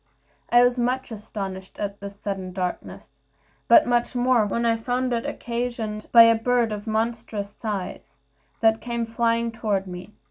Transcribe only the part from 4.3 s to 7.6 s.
when I found it occasioned by a bird of a monstrous